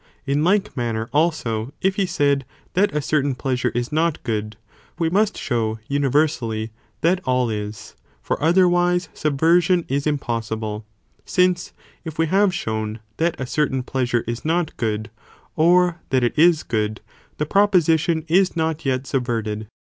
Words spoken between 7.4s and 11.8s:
is, for otherwise subversion is impossible; since